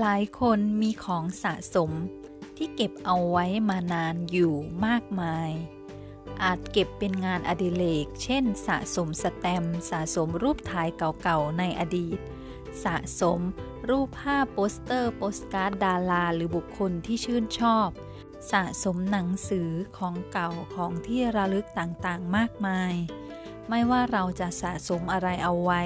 [0.00, 1.90] หลายคนมีของสะสม
[2.56, 4.54] ที่เก็บเอาไว้มานานอยู่
[4.86, 5.50] มากมาย
[6.42, 10.88] อาจเก็บเป็นงานอดิเรก เช่น สะสมสแตมสะสมรูปถ่าย
[11.22, 12.18] เก่าๆในอดีต
[12.84, 13.40] สะสม
[13.88, 17.88] รูปภาพโปสเตอร์โปสการ์ดดาราหรือบุคคลที่ชื่นชอบ
[18.52, 22.94] สะสมหนังสือของเก่าของที่ระลึกต่างๆมากมาย
[23.68, 25.82] ไม่ว่าเราจะสะสมอะไรเอาไว้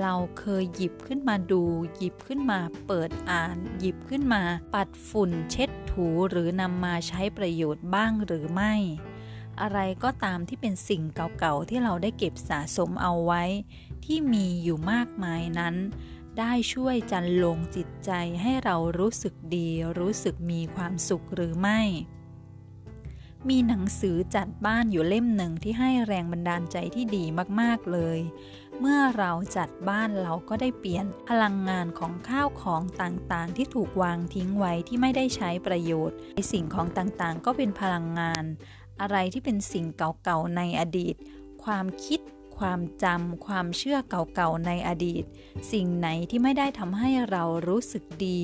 [0.00, 1.62] เราเคยหยิบขึ้นมาดู
[1.96, 4.42] หยิบขึ้นมาเปิดอ่าน หยิบขึ้นมา
[4.74, 8.74] ปัดฝุ่นเช็ดถูหรือนำมาใช้ประโยชน์บ้างหรือไม่
[9.60, 13.42] อะไรก็ตามที่เป็นสิ่งเก่าๆที่เราได้เก็บสะสมเอาไว้
[14.04, 15.74] ที่มีอยู่มากมายนั้น
[16.38, 18.10] ได้ช่วยจันลงจิตใจ
[18.42, 19.68] ให้เรารู้สึกดี
[19.98, 21.80] รู้สึกมีความสุขหรือไม่
[23.48, 27.24] มีหนังสือจัดบ้านอยู่เล่มหนึ่งที่ให้แรงบันดาลใจที่ดี
[27.60, 28.18] มากๆเลย
[28.80, 38.44] เมื่อเราจัดบ้านเราก็ได้เปลี่ยนพลังงานของข้าวของต่างๆ ที่ถูกวางทิ้งไว้ที่ไม่ได้ใช้ประโยชน์ในสิ่งของต่างๆ ก็เป็นพลังงาน
[39.00, 41.14] อะไรที่เป็นสิ่งเก่าๆในอดีต
[41.64, 42.20] ความคิด
[42.58, 45.24] ความจำความเชื่อเก่าๆในอดีต
[45.72, 48.40] สิ่งไหนที่ไม่ได้ทำให้เรารู้สึกดี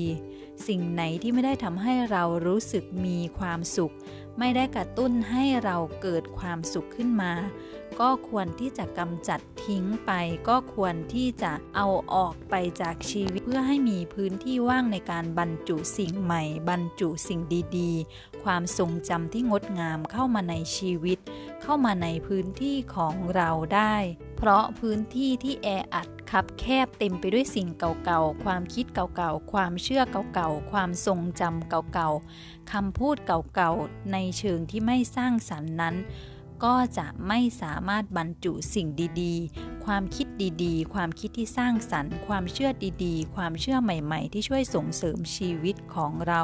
[0.67, 3.93] สิ่งไหนที่ไม่ได้ทำให้เรารู้สึกมีความสุข
[4.39, 7.33] ไม่ได้กระตุ้นให้เราเกิดความสุขขึ้นมา
[7.99, 10.11] ก็ควรที่จะกำจัดทิ้งไป
[10.49, 17.41] ก็ควรที่จะเอาออกไปจากชีวิต เพื่อให้มีพื้นที่ว่างในการบรรจุสิ่งใหม่ บรรจุสิ่ง
[17.77, 21.19] ดีๆ ความทรงจำที่งดงามเข้ามาในชีวิต
[21.61, 23.95] เข้ามาในพื้นที่ของเราได้
[24.37, 30.03] เพราะพื้นที่ที่แออัด คับแคบเต็มไปด้วยสิ่งเก่าๆ ความคิดเก่าๆ ความเชื่อ
[30.33, 35.95] เก่าๆ ความทรงจำเก่าๆคำพูดเก่าๆ ในเชิงที่ไม่สร้างสรรค์นั้น
[36.63, 38.87] ก็จะไม่สามารถบรรจุสิ่ง
[39.21, 40.27] ดีๆ ความคิด
[40.63, 42.71] ดีๆ ความคิดที่สร้างสรรค์ ความเชื่อ
[43.05, 46.41] ดีๆ ความเชื่อใหม่ๆ ที่ช่วยส่งเสริมชีวิตของเรา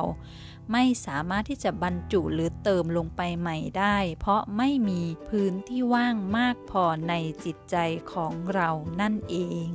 [0.72, 7.13] ไม่สามารถที่จะบรรจุหรือเติมลงไปใหม่ได้ เพราะไม่มีพื้นที่ว่างมากพอใน
[7.45, 7.75] จิตใจ
[8.13, 8.69] ของเรา
[9.01, 9.35] นั่นเอ
[9.66, 9.68] ง